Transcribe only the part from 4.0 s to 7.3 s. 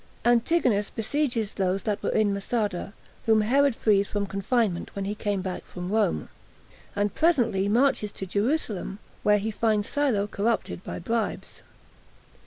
From Confinement When He Came Back From Rome, And